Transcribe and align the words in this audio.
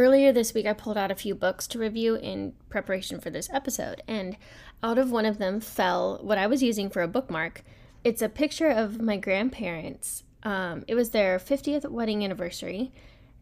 Earlier 0.00 0.32
this 0.32 0.54
week, 0.54 0.64
I 0.64 0.72
pulled 0.72 0.96
out 0.96 1.10
a 1.10 1.14
few 1.14 1.34
books 1.34 1.66
to 1.66 1.78
review 1.78 2.14
in 2.14 2.54
preparation 2.70 3.20
for 3.20 3.28
this 3.28 3.50
episode, 3.52 4.02
and 4.08 4.38
out 4.82 4.96
of 4.96 5.10
one 5.10 5.26
of 5.26 5.36
them 5.36 5.60
fell 5.60 6.18
what 6.22 6.38
I 6.38 6.46
was 6.46 6.62
using 6.62 6.88
for 6.88 7.02
a 7.02 7.06
bookmark. 7.06 7.62
It's 8.02 8.22
a 8.22 8.30
picture 8.30 8.70
of 8.70 8.98
my 8.98 9.18
grandparents. 9.18 10.24
Um, 10.42 10.86
it 10.88 10.94
was 10.94 11.10
their 11.10 11.38
50th 11.38 11.86
wedding 11.90 12.24
anniversary 12.24 12.92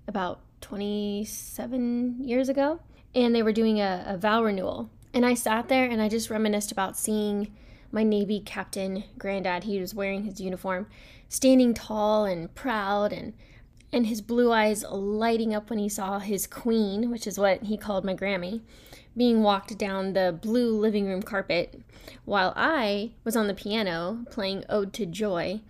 about 0.08 0.40
27 0.60 2.24
years 2.24 2.48
ago, 2.48 2.80
and 3.14 3.32
they 3.32 3.44
were 3.44 3.52
doing 3.52 3.80
a, 3.80 4.02
a 4.08 4.16
vow 4.16 4.42
renewal. 4.42 4.90
And 5.14 5.24
I 5.24 5.34
sat 5.34 5.68
there 5.68 5.84
and 5.84 6.02
I 6.02 6.08
just 6.08 6.28
reminisced 6.28 6.72
about 6.72 6.96
seeing 6.96 7.54
my 7.92 8.02
Navy 8.02 8.40
captain 8.40 9.04
granddad. 9.16 9.62
He 9.62 9.78
was 9.80 9.94
wearing 9.94 10.24
his 10.24 10.40
uniform, 10.40 10.88
standing 11.28 11.72
tall 11.72 12.24
and 12.24 12.52
proud, 12.52 13.12
and 13.12 13.34
and 13.92 14.06
his 14.06 14.20
blue 14.20 14.52
eyes 14.52 14.84
lighting 14.84 15.54
up 15.54 15.70
when 15.70 15.78
he 15.78 15.88
saw 15.88 16.18
his 16.18 16.46
queen, 16.46 17.10
which 17.10 17.26
is 17.26 17.38
what 17.38 17.64
he 17.64 17.76
called 17.76 18.04
my 18.04 18.14
Grammy, 18.14 18.60
being 19.16 19.42
walked 19.42 19.76
down 19.78 20.12
the 20.12 20.38
blue 20.40 20.78
living 20.78 21.06
room 21.06 21.22
carpet, 21.22 21.80
while 22.24 22.52
I 22.56 23.12
was 23.24 23.36
on 23.36 23.46
the 23.46 23.54
piano 23.54 24.24
playing 24.30 24.64
Ode 24.68 24.92
to 24.94 25.06
Joy, 25.06 25.60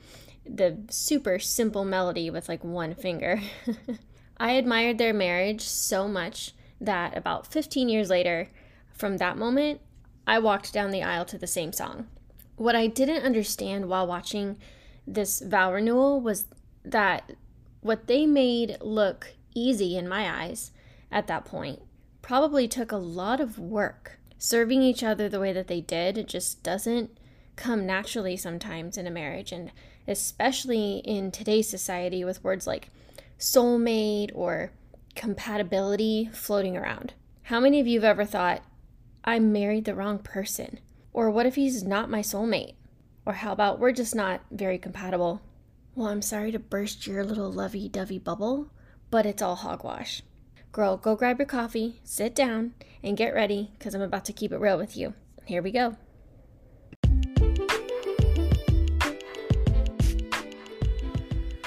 the 0.44 0.78
super 0.90 1.38
simple 1.38 1.84
melody 1.84 2.30
with 2.30 2.48
like 2.48 2.64
one 2.64 2.94
finger. 2.94 3.40
I 4.38 4.52
admired 4.52 4.98
their 4.98 5.14
marriage 5.14 5.62
so 5.62 6.08
much 6.08 6.52
that 6.80 7.16
about 7.16 7.46
15 7.46 7.88
years 7.88 8.08
later, 8.08 8.48
from 8.92 9.16
that 9.16 9.36
moment, 9.36 9.80
I 10.26 10.38
walked 10.38 10.72
down 10.72 10.90
the 10.90 11.02
aisle 11.02 11.24
to 11.26 11.38
the 11.38 11.46
same 11.46 11.72
song. 11.72 12.06
What 12.56 12.76
I 12.76 12.86
didn't 12.86 13.24
understand 13.24 13.88
while 13.88 14.06
watching 14.06 14.58
this 15.06 15.40
vow 15.40 15.72
renewal 15.72 16.20
was 16.20 16.46
that 16.84 17.32
what 17.80 18.06
they 18.06 18.26
made 18.26 18.78
look 18.80 19.34
easy 19.54 19.96
in 19.96 20.08
my 20.08 20.44
eyes 20.44 20.72
at 21.10 21.26
that 21.26 21.44
point 21.44 21.80
probably 22.22 22.68
took 22.68 22.92
a 22.92 22.96
lot 22.96 23.40
of 23.40 23.58
work. 23.58 24.18
Serving 24.38 24.82
each 24.82 25.02
other 25.02 25.28
the 25.28 25.40
way 25.40 25.52
that 25.52 25.66
they 25.66 25.80
did 25.80 26.18
it 26.18 26.28
just 26.28 26.62
doesn't 26.62 27.18
come 27.56 27.86
naturally 27.86 28.36
sometimes 28.36 28.96
in 28.96 29.06
a 29.06 29.10
marriage, 29.10 29.50
and 29.50 29.72
especially 30.06 30.98
in 30.98 31.30
today's 31.30 31.68
society 31.68 32.24
with 32.24 32.44
words 32.44 32.66
like 32.66 32.88
soulmate 33.38 34.30
or 34.34 34.70
compatibility 35.14 36.30
floating 36.32 36.76
around. 36.76 37.14
How 37.44 37.60
many 37.60 37.80
of 37.80 37.86
you 37.86 38.00
have 38.00 38.04
ever 38.04 38.24
thought, 38.24 38.62
I 39.24 39.38
married 39.38 39.84
the 39.84 39.94
wrong 39.94 40.18
person? 40.18 40.78
Or 41.12 41.30
what 41.30 41.46
if 41.46 41.56
he's 41.56 41.82
not 41.82 42.10
my 42.10 42.20
soulmate? 42.20 42.74
Or 43.26 43.34
how 43.34 43.52
about 43.52 43.80
we're 43.80 43.92
just 43.92 44.14
not 44.14 44.42
very 44.50 44.78
compatible? 44.78 45.42
Well, 45.98 46.06
I'm 46.06 46.22
sorry 46.22 46.52
to 46.52 46.60
burst 46.60 47.08
your 47.08 47.24
little 47.24 47.50
lovey 47.50 47.88
dovey 47.88 48.20
bubble, 48.20 48.70
but 49.10 49.26
it's 49.26 49.42
all 49.42 49.56
hogwash. 49.56 50.22
Girl, 50.70 50.96
go 50.96 51.16
grab 51.16 51.40
your 51.40 51.46
coffee, 51.46 51.98
sit 52.04 52.36
down, 52.36 52.74
and 53.02 53.16
get 53.16 53.34
ready 53.34 53.72
because 53.76 53.96
I'm 53.96 54.02
about 54.02 54.24
to 54.26 54.32
keep 54.32 54.52
it 54.52 54.60
real 54.60 54.78
with 54.78 54.96
you. 54.96 55.14
Here 55.44 55.60
we 55.60 55.72
go. 55.72 55.96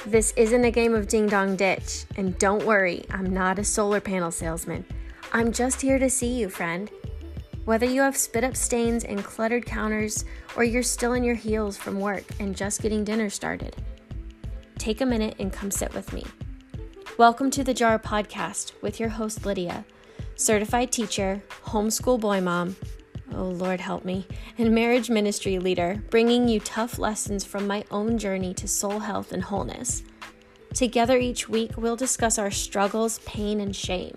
This 0.05 0.31
isn't 0.37 0.63
a 0.63 0.71
game 0.71 0.95
of 0.95 1.09
ding 1.09 1.27
dong 1.27 1.57
ditch, 1.57 2.05
and 2.15 2.39
don't 2.39 2.65
worry, 2.65 3.03
I'm 3.09 3.33
not 3.33 3.59
a 3.59 3.65
solar 3.65 3.99
panel 3.99 4.31
salesman. 4.31 4.85
I'm 5.33 5.51
just 5.51 5.81
here 5.81 5.99
to 5.99 6.09
see 6.09 6.39
you, 6.39 6.47
friend. 6.47 6.89
Whether 7.65 7.85
you 7.85 7.99
have 7.99 8.15
spit 8.15 8.45
up 8.45 8.55
stains 8.55 9.03
and 9.03 9.25
cluttered 9.25 9.65
counters, 9.65 10.23
or 10.55 10.63
you're 10.63 10.83
still 10.83 11.15
in 11.15 11.25
your 11.25 11.35
heels 11.35 11.75
from 11.75 11.99
work 11.99 12.23
and 12.39 12.55
just 12.55 12.81
getting 12.81 13.03
dinner 13.03 13.29
started, 13.29 13.75
take 14.81 14.99
a 14.99 15.05
minute 15.05 15.35
and 15.37 15.53
come 15.53 15.69
sit 15.69 15.93
with 15.93 16.11
me. 16.11 16.25
Welcome 17.15 17.51
to 17.51 17.63
the 17.63 17.71
Jar 17.71 17.99
Podcast 17.99 18.71
with 18.81 18.99
your 18.99 19.09
host, 19.09 19.45
Lydia, 19.45 19.85
certified 20.35 20.91
teacher, 20.91 21.43
homeschool 21.65 22.19
boy 22.19 22.41
mom, 22.41 22.75
oh 23.35 23.43
Lord 23.43 23.79
help 23.79 24.03
me, 24.05 24.25
and 24.57 24.73
marriage 24.73 25.07
ministry 25.07 25.59
leader, 25.59 26.01
bringing 26.09 26.47
you 26.47 26.59
tough 26.61 26.97
lessons 26.97 27.45
from 27.45 27.67
my 27.67 27.83
own 27.91 28.17
journey 28.17 28.55
to 28.55 28.67
soul 28.67 28.97
health 28.97 29.33
and 29.33 29.43
wholeness. 29.43 30.01
Together 30.73 31.15
each 31.15 31.47
week, 31.47 31.73
we'll 31.77 31.95
discuss 31.95 32.39
our 32.39 32.49
struggles, 32.49 33.19
pain, 33.19 33.61
and 33.61 33.75
shame. 33.75 34.15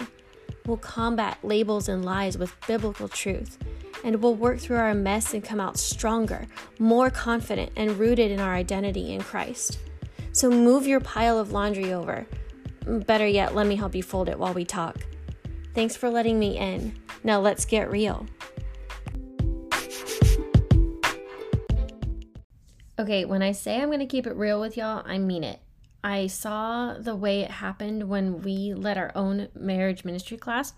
We'll 0.65 0.79
combat 0.79 1.37
labels 1.43 1.91
and 1.91 2.07
lies 2.07 2.39
with 2.39 2.57
biblical 2.67 3.09
truth, 3.09 3.59
and 4.03 4.17
we'll 4.17 4.35
work 4.35 4.61
through 4.61 4.79
our 4.79 4.95
mess 4.95 5.35
and 5.35 5.45
come 5.45 5.61
out 5.61 5.77
stronger, 5.77 6.47
more 6.79 7.11
confident, 7.11 7.73
and 7.77 7.99
rooted 7.99 8.31
in 8.31 8.41
our 8.41 8.55
identity 8.55 9.13
in 9.13 9.21
Christ. 9.21 9.79
So 10.35 10.51
move 10.51 10.85
your 10.85 10.99
pile 10.99 11.39
of 11.39 11.53
laundry 11.53 11.93
over. 11.93 12.27
Better 12.85 13.27
yet, 13.27 13.55
let 13.55 13.69
me 13.69 13.77
help 13.77 13.95
you 13.95 14.03
fold 14.03 14.29
it 14.29 14.37
while 14.37 14.53
we 14.53 14.65
talk. 14.65 14.97
Thanks 15.75 15.95
for 15.95 16.11
letting 16.11 16.41
me 16.41 16.59
in. 16.59 16.99
Now 17.23 17.39
let's 17.39 17.65
get 17.65 17.89
real. 17.89 18.27
Okay, 22.99 23.25
when 23.25 23.43
I 23.43 23.53
say 23.53 23.81
I'm 23.81 23.91
going 23.91 24.01
to 24.01 24.07
keep 24.07 24.27
it 24.27 24.35
real 24.35 24.61
with 24.61 24.77
y'all, 24.77 25.05
I 25.07 25.19
mean 25.19 25.45
it. 25.45 25.61
I 26.03 26.27
saw 26.27 26.95
the 26.99 27.15
way 27.15 27.43
it 27.43 27.53
happened 27.53 28.09
when 28.09 28.43
we 28.43 28.75
led 28.75 28.99
our 28.99 29.13
own 29.15 29.49
marriage 29.55 30.05
ministry 30.05 30.37
class. 30.37 30.73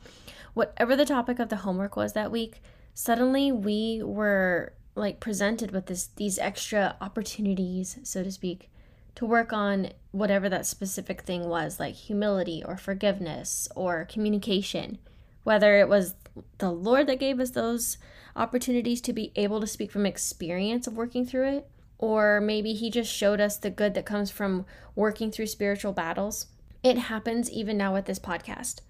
Whatever 0.53 0.97
the 0.97 1.07
topic 1.07 1.39
of 1.39 1.49
the 1.49 1.57
homework 1.57 1.97
was 1.97 2.13
that 2.13 2.31
week, 2.31 2.61
suddenly 2.93 3.53
we 3.53 4.03
were 4.03 4.75
like 4.95 5.19
presented 5.19 5.71
with 5.71 5.87
this 5.87 6.09
these 6.17 6.39
extra 6.39 6.97
opportunities, 7.01 7.99
so 8.03 8.23
to 8.23 8.31
speak, 8.31 8.71
to 9.17 9.27
work 9.27 9.53
on 9.53 9.91
whatever 10.13 10.49
that 10.49 10.67
specific 10.67 11.23
thing 11.23 11.49
was, 11.49 11.81
like 11.81 11.95
humility 11.95 12.63
or 12.65 12.77
forgiveness 12.77 13.69
or 13.75 14.05
communication. 14.05 14.99
Whether 15.43 15.79
it 15.79 15.89
was 15.89 16.15
the 16.59 16.71
Lord 16.71 17.07
that 17.07 17.21
gave 17.21 17.41
us 17.41 17.51
those 17.51 17.99
opportunities 18.35 19.01
to 19.03 19.13
be 19.13 19.33
able 19.35 19.61
to 19.61 19.67
speak 19.67 19.91
from 19.91 20.07
experience 20.07 20.87
of 20.87 20.97
working 20.97 21.25
through 21.25 21.49
it, 21.49 21.71
or 21.99 22.41
maybe 22.41 22.75
he 22.75 22.91
just 22.91 23.13
showed 23.13 23.41
us 23.41 23.57
the 23.57 23.71
good 23.71 23.95
that 23.95 24.05
comes 24.05 24.31
from 24.31 24.67
working 24.95 25.31
through 25.31 25.47
spiritual 25.47 25.93
battles. 25.93 26.47
It 26.83 26.99
happens 26.99 27.51
even 27.51 27.79
now 27.79 27.95
with 27.95 28.05
this 28.05 28.19
podcast. 28.19 28.81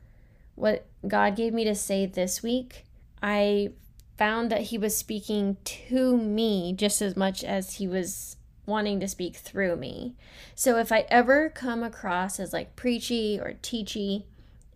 What 0.57 0.87
God 1.07 1.37
gave 1.37 1.53
me 1.53 1.65
to 1.65 1.75
say 1.75 2.07
this 2.07 2.43
week, 2.43 2.85
I 3.23 3.71
found 4.19 4.51
that 4.51 4.63
he 4.63 4.79
was 4.79 4.97
speaking 4.97 5.57
to 5.65 6.17
me 6.17 6.73
just 6.73 7.01
as 7.01 7.17
much 7.17 7.45
as 7.45 7.75
he 7.75 7.87
was 7.87 8.37
wanting 8.67 9.01
to 9.01 9.09
speak 9.09 9.37
through 9.37 9.77
me. 9.77 10.15
So 10.55 10.77
if 10.79 10.93
I 10.93 11.07
ever 11.09 11.49
come 11.49 11.83
across 11.83 12.39
as 12.39 12.53
like 12.53 12.77
preachy 12.77 13.39
or 13.41 13.55
teachy, 13.63 14.25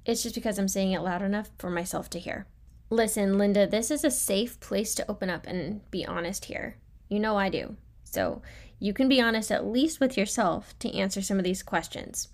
it's 0.07 0.23
just 0.23 0.35
because 0.35 0.59
I'm 0.59 0.69
saying 0.69 0.93
it 0.93 1.03
loud 1.03 1.23
enough 1.23 1.51
for 1.59 1.71
myself 1.71 2.09
to 2.11 2.19
hear. 2.19 2.47
Listen, 2.89 3.39
Linda, 3.39 3.67
this 3.67 3.91
is 3.91 4.05
a 4.05 4.11
safe 4.11 4.59
place 4.61 4.95
to 4.95 5.09
open 5.11 5.31
up 5.31 5.47
and 5.47 5.89
be 5.91 6.07
honest 6.07 6.47
here. 6.47 6.77
You 7.09 7.21
know 7.21 7.37
I 7.37 7.49
do. 7.49 7.77
So 8.05 8.43
you 8.79 8.93
can 8.93 9.09
be 9.09 9.21
honest 9.21 9.53
at 9.53 9.67
least 9.67 10.01
with 10.01 10.17
yourself 10.17 10.77
to 10.81 10.97
answer 10.97 11.21
some 11.23 11.39
of 11.39 11.45
these 11.45 11.63
questions. 11.63 12.29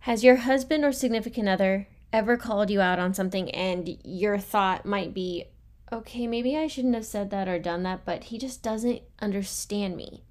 Has 0.00 0.24
your 0.24 0.36
husband 0.36 0.84
or 0.84 0.92
significant 0.92 1.48
other 1.48 1.86
ever 2.12 2.36
called 2.36 2.70
you 2.70 2.80
out 2.80 2.98
on 2.98 3.14
something 3.14 3.50
and 3.50 3.96
your 4.04 4.38
thought 4.38 4.84
might 4.84 5.14
be, 5.14 5.44
okay, 5.92 6.26
maybe 6.26 6.56
I 6.56 6.66
shouldn't 6.66 6.94
have 6.94 7.06
said 7.06 7.30
that 7.30 7.48
or 7.48 7.58
done 7.58 7.82
that, 7.84 8.04
but 8.04 8.24
he 8.24 8.38
just 8.38 8.62
doesn't 8.62 9.02
understand 9.20 9.96
me? 9.96 10.24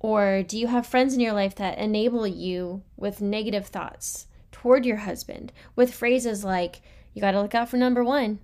Or 0.00 0.42
do 0.42 0.58
you 0.58 0.66
have 0.66 0.86
friends 0.86 1.14
in 1.14 1.20
your 1.20 1.34
life 1.34 1.54
that 1.56 1.78
enable 1.78 2.26
you 2.26 2.82
with 2.96 3.20
negative 3.20 3.66
thoughts 3.66 4.26
toward 4.50 4.86
your 4.86 4.96
husband 4.96 5.52
with 5.76 5.94
phrases 5.94 6.42
like, 6.42 6.80
you 7.12 7.20
got 7.20 7.32
to 7.32 7.42
look 7.42 7.54
out 7.54 7.68
for 7.68 7.76
number 7.76 8.02
one? 8.02 8.40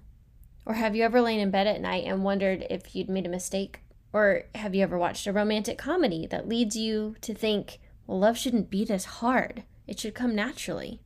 Or 0.67 0.75
have 0.75 0.95
you 0.95 1.03
ever 1.03 1.21
lain 1.21 1.41
in 1.41 1.51
bed 1.51 1.67
at 1.67 1.81
night 1.81 2.05
and 2.05 2.23
wondered 2.23 2.67
if 2.69 2.95
you'd 2.95 3.09
made 3.09 3.25
a 3.25 3.31
mistake? 3.31 3.81
Or 4.13 4.45
have 4.55 4.75
you 4.75 4.83
ever 4.83 4.99
watched 4.99 5.27
a 5.27 5.33
romantic 5.33 5.79
comedy 5.79 6.27
that 6.27 6.49
leads 6.49 6.77
you 6.77 7.17
to 7.23 7.35
think, 7.35 7.79
well, 8.07 8.19
love 8.19 8.37
shouldn't 8.37 8.71
be 8.71 8.85
this 8.85 9.05
hard? 9.05 9.63
It 9.87 9.99
should 9.99 10.15
come 10.15 10.35
naturally. 10.35 11.01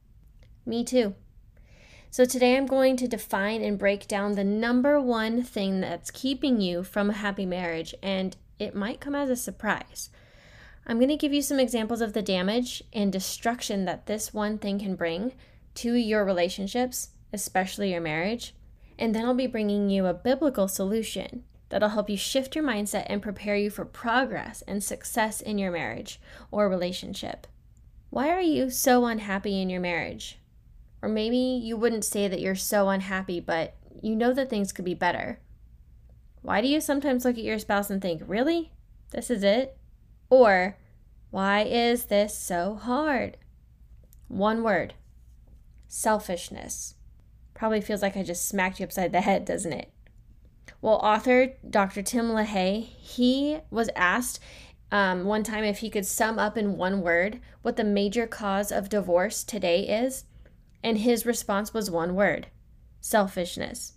Me 0.67 0.85
too. 0.85 1.15
So, 2.13 2.25
today 2.25 2.57
I'm 2.57 2.67
going 2.67 2.97
to 2.97 3.07
define 3.07 3.63
and 3.63 3.79
break 3.79 4.09
down 4.09 4.33
the 4.33 4.43
number 4.43 5.01
one 5.01 5.45
thing 5.45 5.81
that's 5.81 6.11
keeping 6.11 6.61
you 6.61 6.83
from 6.83 7.11
a 7.11 7.15
happy 7.15 7.47
marriage, 7.47 7.95
and 8.03 8.37
it 8.59 8.75
might 8.75 9.01
come 9.01 9.15
as 9.15 9.31
a 9.31 9.37
surprise. 9.37 10.11
I'm 10.87 10.99
going 10.99 11.09
to 11.09 11.17
give 11.17 11.33
you 11.33 11.43
some 11.43 11.61
examples 11.61 12.01
of 12.01 12.13
the 12.13 12.23
damage 12.23 12.83
and 12.93 13.13
destruction 13.13 13.85
that 13.85 14.07
this 14.07 14.35
one 14.35 14.59
thing 14.59 14.79
can 14.79 14.97
bring 14.97 15.33
to 15.77 15.95
your 15.95 16.25
relationships, 16.25 17.11
especially 17.33 17.93
your 17.93 18.01
marriage. 18.01 18.55
And 18.99 19.15
then 19.15 19.25
I'll 19.25 19.35
be 19.35 19.47
bringing 19.47 19.89
you 19.89 20.07
a 20.07 20.15
biblical 20.15 20.69
solution 20.69 21.45
that'll 21.69 21.91
help 21.91 22.11
you 22.11 22.17
shift 22.17 22.55
your 22.55 22.65
mindset 22.65 23.07
and 23.07 23.23
prepare 23.23 23.57
you 23.57 23.71
for 23.71 23.85
progress 23.85 24.63
and 24.67 24.83
success 24.83 25.41
in 25.41 25.59
your 25.59 25.71
marriage 25.71 26.21
or 26.51 26.69
relationship. 26.69 27.47
Why 28.11 28.29
are 28.31 28.41
you 28.41 28.71
so 28.71 29.07
unhappy 29.07 29.61
in 29.61 29.71
your 29.71 29.81
marriage? 29.81 30.39
Or 31.01 31.09
maybe 31.09 31.37
you 31.37 31.77
wouldn't 31.77 32.05
say 32.05 32.27
that 32.29 32.41
you're 32.41 32.57
so 32.57 32.89
unhappy, 32.89 33.41
but 33.41 33.77
you 34.03 34.17
know 34.17 34.33
that 34.33 34.51
things 34.51 34.73
could 34.73 34.85
be 34.85 34.95
better. 34.95 35.39
Why 36.43 36.61
do 36.61 36.69
you 36.69 36.81
sometimes 36.81 37.25
look 37.25 37.39
at 37.39 37.45
your 37.45 37.59
spouse 37.59 37.91
and 37.91 38.03
think, 38.03 38.23
really? 38.27 38.73
This 39.11 39.31
is 39.31 39.43
it? 39.45 39.77
Or, 40.31 40.77
why 41.31 41.63
is 41.63 42.05
this 42.05 42.37
so 42.37 42.77
hard? 42.77 43.37
One 44.29 44.63
word 44.63 44.95
selfishness. 45.89 46.95
Probably 47.53 47.81
feels 47.81 48.01
like 48.01 48.17
I 48.17 48.23
just 48.23 48.49
smacked 48.49 48.79
you 48.79 48.85
upside 48.85 49.13
the 49.13 49.21
head, 49.21 49.45
doesn't 49.45 49.73
it? 49.73 49.93
Well, 50.81 51.01
author 51.03 51.55
Dr. 51.69 52.01
Tim 52.01 52.27
LaHaye, 52.27 52.85
he 52.85 53.59
was 53.71 53.91
asked 53.97 54.41
um, 54.93 55.25
one 55.25 55.43
time 55.43 55.65
if 55.65 55.79
he 55.79 55.91
could 55.91 56.07
sum 56.07 56.39
up 56.39 56.57
in 56.57 56.77
one 56.77 57.03
word 57.03 57.41
what 57.63 57.77
the 57.77 57.85
major 57.85 58.27
cause 58.27 58.73
of 58.73 58.89
divorce 58.89 59.45
today 59.45 59.81
is, 59.81 60.25
and 60.83 60.99
his 60.99 61.27
response 61.27 61.75
was 61.75 61.91
one 61.91 62.15
word 62.15 62.47
selfishness. 63.01 63.95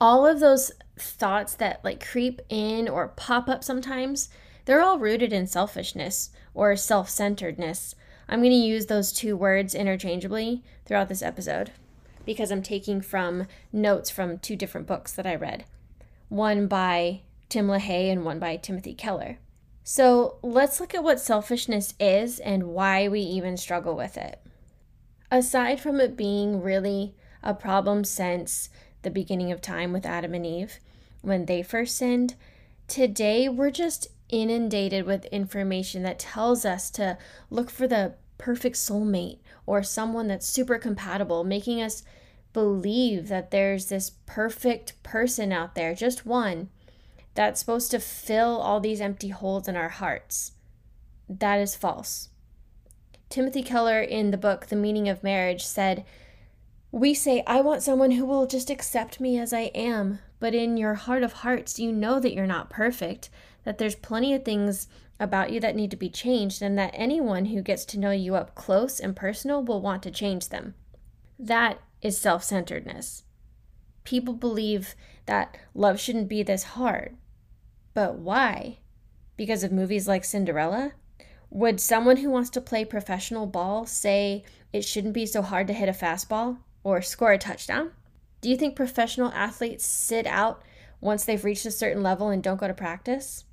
All 0.00 0.26
of 0.26 0.40
those 0.40 0.70
thoughts 0.98 1.54
that 1.54 1.84
like 1.84 2.04
creep 2.04 2.40
in 2.48 2.88
or 2.88 3.08
pop 3.08 3.48
up 3.48 3.64
sometimes, 3.64 4.28
they're 4.68 4.82
all 4.82 4.98
rooted 4.98 5.32
in 5.32 5.46
selfishness 5.46 6.28
or 6.52 6.76
self 6.76 7.08
centeredness. 7.08 7.94
I'm 8.28 8.40
going 8.40 8.50
to 8.50 8.56
use 8.56 8.84
those 8.84 9.14
two 9.14 9.34
words 9.34 9.74
interchangeably 9.74 10.62
throughout 10.84 11.08
this 11.08 11.22
episode 11.22 11.70
because 12.26 12.50
I'm 12.50 12.60
taking 12.62 13.00
from 13.00 13.46
notes 13.72 14.10
from 14.10 14.36
two 14.38 14.56
different 14.56 14.86
books 14.86 15.10
that 15.12 15.26
I 15.26 15.36
read 15.36 15.64
one 16.28 16.66
by 16.66 17.22
Tim 17.48 17.66
LaHaye 17.66 18.12
and 18.12 18.26
one 18.26 18.38
by 18.38 18.56
Timothy 18.56 18.92
Keller. 18.92 19.38
So 19.84 20.36
let's 20.42 20.80
look 20.80 20.94
at 20.94 21.02
what 21.02 21.18
selfishness 21.18 21.94
is 21.98 22.38
and 22.38 22.64
why 22.64 23.08
we 23.08 23.20
even 23.20 23.56
struggle 23.56 23.96
with 23.96 24.18
it. 24.18 24.38
Aside 25.30 25.80
from 25.80 25.98
it 25.98 26.14
being 26.14 26.60
really 26.60 27.14
a 27.42 27.54
problem 27.54 28.04
since 28.04 28.68
the 29.00 29.10
beginning 29.10 29.50
of 29.50 29.62
time 29.62 29.94
with 29.94 30.04
Adam 30.04 30.34
and 30.34 30.44
Eve, 30.44 30.78
when 31.22 31.46
they 31.46 31.62
first 31.62 31.96
sinned, 31.96 32.34
today 32.86 33.48
we're 33.48 33.70
just 33.70 34.08
inundated 34.28 35.04
with 35.04 35.24
information 35.26 36.02
that 36.02 36.18
tells 36.18 36.64
us 36.64 36.90
to 36.90 37.18
look 37.50 37.70
for 37.70 37.86
the 37.86 38.14
perfect 38.36 38.76
soulmate 38.76 39.38
or 39.66 39.82
someone 39.82 40.28
that's 40.28 40.48
super 40.48 40.78
compatible, 40.78 41.44
making 41.44 41.82
us 41.82 42.02
believe 42.52 43.28
that 43.28 43.50
there's 43.50 43.86
this 43.86 44.12
perfect 44.26 45.00
person 45.02 45.52
out 45.52 45.74
there, 45.74 45.94
just 45.94 46.26
one, 46.26 46.70
that's 47.34 47.60
supposed 47.60 47.90
to 47.90 48.00
fill 48.00 48.56
all 48.58 48.80
these 48.80 49.00
empty 49.00 49.28
holes 49.28 49.68
in 49.68 49.76
our 49.76 49.90
hearts. 49.90 50.52
That 51.28 51.60
is 51.60 51.74
false. 51.74 52.30
Timothy 53.28 53.62
Keller, 53.62 54.00
in 54.00 54.30
the 54.30 54.38
book 54.38 54.66
The 54.66 54.76
Meaning 54.76 55.08
of 55.08 55.22
Marriage, 55.22 55.64
said, 55.64 56.04
We 56.90 57.12
say, 57.12 57.44
I 57.46 57.60
want 57.60 57.82
someone 57.82 58.12
who 58.12 58.24
will 58.24 58.46
just 58.46 58.70
accept 58.70 59.20
me 59.20 59.38
as 59.38 59.52
I 59.52 59.70
am, 59.74 60.20
but 60.40 60.54
in 60.54 60.78
your 60.78 60.94
heart 60.94 61.22
of 61.22 61.34
hearts, 61.34 61.78
you 61.78 61.92
know 61.92 62.18
that 62.20 62.32
you're 62.32 62.46
not 62.46 62.70
perfect, 62.70 63.28
that 63.64 63.78
there's 63.78 63.94
plenty 63.94 64.34
of 64.34 64.44
things 64.44 64.88
about 65.20 65.50
you 65.50 65.60
that 65.60 65.76
need 65.76 65.90
to 65.90 65.96
be 65.96 66.08
changed, 66.08 66.62
and 66.62 66.78
that 66.78 66.92
anyone 66.94 67.46
who 67.46 67.62
gets 67.62 67.84
to 67.86 67.98
know 67.98 68.10
you 68.10 68.34
up 68.34 68.54
close 68.54 69.00
and 69.00 69.16
personal 69.16 69.62
will 69.62 69.80
want 69.80 70.02
to 70.04 70.10
change 70.10 70.48
them. 70.48 70.74
That 71.38 71.80
is 72.02 72.18
self 72.18 72.44
centeredness. 72.44 73.24
People 74.04 74.34
believe 74.34 74.94
that 75.26 75.56
love 75.74 76.00
shouldn't 76.00 76.28
be 76.28 76.42
this 76.42 76.62
hard. 76.62 77.16
But 77.94 78.16
why? 78.16 78.78
Because 79.36 79.64
of 79.64 79.72
movies 79.72 80.08
like 80.08 80.24
Cinderella? 80.24 80.92
Would 81.50 81.80
someone 81.80 82.18
who 82.18 82.30
wants 82.30 82.50
to 82.50 82.60
play 82.60 82.84
professional 82.84 83.46
ball 83.46 83.86
say 83.86 84.44
it 84.72 84.82
shouldn't 84.82 85.14
be 85.14 85.26
so 85.26 85.42
hard 85.42 85.66
to 85.66 85.72
hit 85.72 85.88
a 85.88 85.92
fastball 85.92 86.58
or 86.84 87.02
score 87.02 87.32
a 87.32 87.38
touchdown? 87.38 87.92
Do 88.40 88.48
you 88.48 88.56
think 88.56 88.76
professional 88.76 89.32
athletes 89.32 89.84
sit 89.84 90.26
out 90.26 90.62
once 91.00 91.24
they've 91.24 91.44
reached 91.44 91.66
a 91.66 91.70
certain 91.70 92.02
level 92.02 92.28
and 92.28 92.42
don't 92.42 92.60
go 92.60 92.68
to 92.68 92.74
practice? 92.74 93.44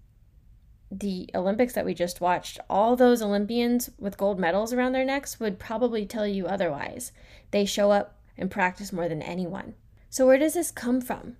The 0.98 1.30
Olympics 1.36 1.74
that 1.74 1.86
we 1.86 1.94
just 1.94 2.22
watched, 2.22 2.58
all 2.70 2.96
those 2.96 3.22
Olympians 3.22 3.90
with 4.00 4.18
gold 4.18 4.40
medals 4.40 4.72
around 4.72 4.94
their 4.94 5.04
necks 5.04 5.42
would 5.42 5.60
probably 5.60 6.06
tell 6.06 6.26
you 6.26 6.48
otherwise. 6.48 7.12
They 7.52 7.66
show 7.66 7.92
up 7.92 8.18
and 8.38 8.50
practice 8.50 8.94
more 8.94 9.10
than 9.10 9.22
anyone. 9.22 9.74
So, 10.10 10.26
where 10.26 10.38
does 10.38 10.54
this 10.54 10.72
come 10.72 11.02
from? 11.02 11.36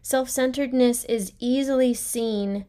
Self 0.00 0.30
centeredness 0.30 1.04
is 1.04 1.32
easily 1.38 1.92
seen 1.92 2.64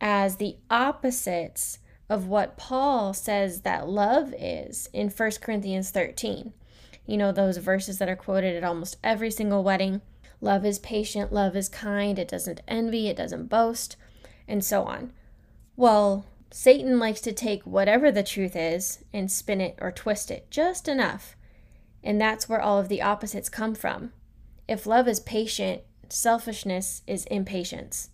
as 0.00 0.36
the 0.36 0.58
opposites 0.70 1.80
of 2.08 2.28
what 2.28 2.56
Paul 2.56 3.12
says 3.12 3.62
that 3.62 3.88
love 3.88 4.32
is 4.38 4.88
in 4.92 5.08
1 5.08 5.30
Corinthians 5.40 5.90
13. 5.90 6.52
You 7.06 7.16
know, 7.16 7.32
those 7.32 7.56
verses 7.56 7.98
that 7.98 8.08
are 8.08 8.16
quoted 8.16 8.54
at 8.54 8.64
almost 8.64 8.98
every 9.02 9.30
single 9.30 9.64
wedding. 9.64 10.02
Love 10.40 10.64
is 10.64 10.78
patient, 10.78 11.32
love 11.32 11.56
is 11.56 11.68
kind, 11.68 12.18
it 12.18 12.28
doesn't 12.28 12.60
envy, 12.68 13.08
it 13.08 13.16
doesn't 13.16 13.46
boast, 13.46 13.96
and 14.46 14.64
so 14.64 14.84
on. 14.84 15.12
Well, 15.76 16.24
Satan 16.50 16.98
likes 16.98 17.20
to 17.22 17.32
take 17.32 17.64
whatever 17.64 18.12
the 18.12 18.22
truth 18.22 18.54
is 18.54 19.04
and 19.12 19.30
spin 19.30 19.60
it 19.60 19.76
or 19.80 19.90
twist 19.90 20.30
it 20.30 20.50
just 20.50 20.86
enough. 20.86 21.36
And 22.02 22.20
that's 22.20 22.48
where 22.48 22.60
all 22.60 22.78
of 22.78 22.88
the 22.88 23.02
opposites 23.02 23.48
come 23.48 23.74
from. 23.74 24.12
If 24.68 24.86
love 24.86 25.08
is 25.08 25.20
patient, 25.20 25.82
selfishness 26.08 27.02
is 27.06 27.24
impatience. 27.26 28.10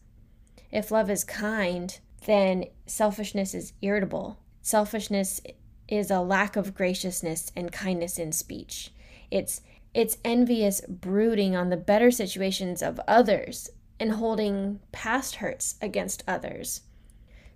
If 0.72 0.90
love 0.90 1.10
is 1.10 1.24
kind, 1.24 1.98
then 2.24 2.64
selfishness 2.86 3.54
is 3.54 3.72
irritable. 3.82 4.38
Selfishness 4.62 5.40
is 5.88 6.10
a 6.10 6.20
lack 6.20 6.56
of 6.56 6.74
graciousness 6.74 7.52
and 7.56 7.72
kindness 7.72 8.18
in 8.18 8.32
speech. 8.32 8.92
It's 9.30 9.60
it's 9.92 10.18
envious 10.24 10.80
brooding 10.88 11.56
on 11.56 11.68
the 11.68 11.76
better 11.76 12.12
situations 12.12 12.80
of 12.80 13.00
others 13.08 13.68
and 13.98 14.12
holding 14.12 14.78
past 14.92 15.36
hurts 15.36 15.74
against 15.82 16.22
others. 16.28 16.82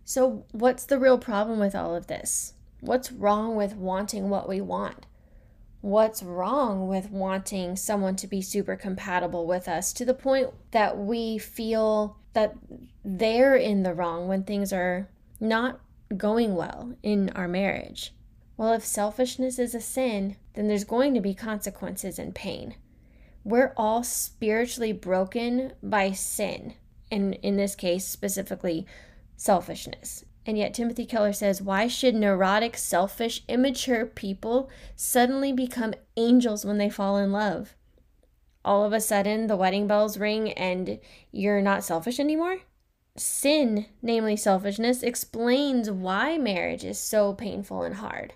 So, 0.04 0.44
what's 0.52 0.84
the 0.84 0.98
real 0.98 1.18
problem 1.18 1.58
with 1.58 1.74
all 1.74 1.94
of 1.94 2.06
this? 2.06 2.54
What's 2.80 3.10
wrong 3.10 3.56
with 3.56 3.74
wanting 3.74 4.28
what 4.28 4.48
we 4.48 4.60
want? 4.60 5.06
What's 5.80 6.22
wrong 6.22 6.88
with 6.88 7.10
wanting 7.10 7.76
someone 7.76 8.16
to 8.16 8.26
be 8.26 8.40
super 8.40 8.76
compatible 8.76 9.46
with 9.46 9.68
us 9.68 9.92
to 9.94 10.04
the 10.04 10.14
point 10.14 10.50
that 10.70 10.98
we 10.98 11.38
feel 11.38 12.16
that 12.34 12.54
they're 13.04 13.56
in 13.56 13.82
the 13.82 13.94
wrong 13.94 14.28
when 14.28 14.44
things 14.44 14.72
are 14.72 15.08
not 15.40 15.80
going 16.16 16.54
well 16.54 16.94
in 17.02 17.30
our 17.30 17.48
marriage. 17.48 18.12
Well, 18.56 18.72
if 18.72 18.84
selfishness 18.84 19.58
is 19.58 19.74
a 19.74 19.80
sin, 19.80 20.36
then 20.54 20.68
there's 20.68 20.84
going 20.84 21.14
to 21.14 21.20
be 21.20 21.34
consequences 21.34 22.18
and 22.18 22.34
pain. 22.34 22.76
We're 23.42 23.74
all 23.76 24.02
spiritually 24.04 24.92
broken 24.92 25.72
by 25.82 26.12
sin, 26.12 26.74
and 27.10 27.34
in 27.34 27.56
this 27.56 27.74
case, 27.74 28.06
specifically, 28.06 28.86
selfishness. 29.36 30.24
And 30.46 30.58
yet, 30.58 30.74
Timothy 30.74 31.06
Keller 31.06 31.32
says, 31.32 31.62
Why 31.62 31.88
should 31.88 32.14
neurotic, 32.14 32.76
selfish, 32.76 33.42
immature 33.48 34.04
people 34.04 34.68
suddenly 34.94 35.52
become 35.52 35.94
angels 36.16 36.66
when 36.66 36.78
they 36.78 36.90
fall 36.90 37.16
in 37.16 37.32
love? 37.32 37.74
all 38.64 38.84
of 38.84 38.92
a 38.92 39.00
sudden 39.00 39.46
the 39.46 39.56
wedding 39.56 39.86
bells 39.86 40.18
ring 40.18 40.52
and 40.52 40.98
you're 41.30 41.60
not 41.60 41.84
selfish 41.84 42.18
anymore? 42.18 42.60
Sin, 43.16 43.86
namely 44.02 44.36
selfishness, 44.36 45.02
explains 45.02 45.90
why 45.90 46.38
marriage 46.38 46.84
is 46.84 46.98
so 46.98 47.32
painful 47.32 47.82
and 47.82 47.96
hard. 47.96 48.32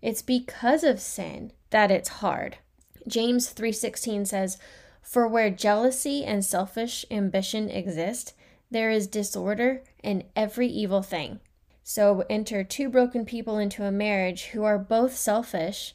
It's 0.00 0.22
because 0.22 0.84
of 0.84 1.00
sin 1.00 1.52
that 1.70 1.90
it's 1.90 2.08
hard. 2.08 2.58
James 3.06 3.48
3:16 3.48 4.24
says, 4.24 4.58
"For 5.02 5.28
where 5.28 5.50
jealousy 5.50 6.24
and 6.24 6.44
selfish 6.44 7.04
ambition 7.10 7.68
exist, 7.68 8.32
there 8.70 8.90
is 8.90 9.06
disorder 9.06 9.82
and 10.02 10.24
every 10.34 10.68
evil 10.68 11.02
thing." 11.02 11.40
So 11.82 12.24
enter 12.28 12.64
two 12.64 12.88
broken 12.88 13.24
people 13.24 13.58
into 13.58 13.84
a 13.84 13.92
marriage 13.92 14.46
who 14.46 14.64
are 14.64 14.78
both 14.78 15.16
selfish 15.16 15.94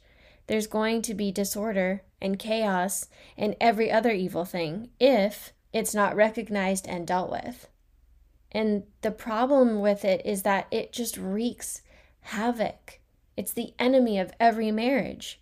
there's 0.51 0.67
going 0.67 1.01
to 1.03 1.13
be 1.13 1.31
disorder 1.31 2.03
and 2.21 2.37
chaos 2.37 3.07
and 3.37 3.55
every 3.61 3.89
other 3.89 4.11
evil 4.11 4.43
thing 4.43 4.89
if 4.99 5.53
it's 5.71 5.95
not 5.95 6.13
recognized 6.13 6.87
and 6.89 7.07
dealt 7.07 7.31
with. 7.31 7.69
And 8.51 8.83
the 9.01 9.11
problem 9.11 9.79
with 9.79 10.03
it 10.03 10.25
is 10.25 10.43
that 10.43 10.67
it 10.69 10.91
just 10.91 11.15
wreaks 11.15 11.81
havoc. 12.19 12.99
It's 13.37 13.53
the 13.53 13.73
enemy 13.79 14.19
of 14.19 14.33
every 14.41 14.71
marriage. 14.71 15.41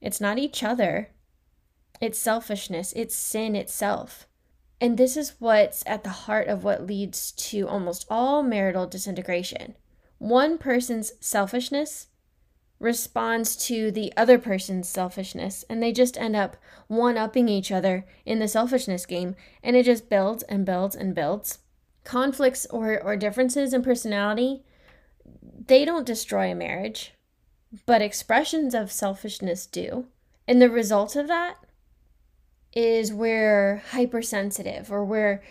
It's 0.00 0.20
not 0.20 0.38
each 0.38 0.64
other, 0.64 1.10
it's 2.00 2.18
selfishness, 2.18 2.92
it's 2.94 3.14
sin 3.14 3.54
itself. 3.54 4.26
And 4.80 4.98
this 4.98 5.16
is 5.16 5.34
what's 5.38 5.82
at 5.86 6.04
the 6.04 6.10
heart 6.10 6.48
of 6.48 6.62
what 6.62 6.86
leads 6.86 7.32
to 7.32 7.66
almost 7.66 8.06
all 8.10 8.42
marital 8.42 8.86
disintegration. 8.86 9.74
One 10.18 10.58
person's 10.58 11.12
selfishness 11.20 12.08
responds 12.78 13.56
to 13.56 13.90
the 13.90 14.12
other 14.16 14.38
person's 14.38 14.88
selfishness 14.88 15.64
and 15.70 15.82
they 15.82 15.92
just 15.92 16.18
end 16.18 16.36
up 16.36 16.56
one 16.88 17.16
upping 17.16 17.48
each 17.48 17.72
other 17.72 18.06
in 18.26 18.38
the 18.38 18.48
selfishness 18.48 19.06
game 19.06 19.34
and 19.62 19.76
it 19.76 19.84
just 19.84 20.10
builds 20.10 20.42
and 20.44 20.66
builds 20.66 20.94
and 20.94 21.14
builds. 21.14 21.60
Conflicts 22.04 22.66
or, 22.66 23.02
or 23.02 23.16
differences 23.16 23.72
in 23.72 23.82
personality, 23.82 24.62
they 25.66 25.84
don't 25.84 26.06
destroy 26.06 26.52
a 26.52 26.54
marriage, 26.54 27.14
but 27.86 28.02
expressions 28.02 28.74
of 28.74 28.92
selfishness 28.92 29.66
do. 29.66 30.06
And 30.46 30.60
the 30.60 30.70
result 30.70 31.16
of 31.16 31.28
that 31.28 31.56
is 32.72 33.12
we're 33.12 33.82
hypersensitive 33.90 34.90
or 34.90 35.04
we're 35.04 35.42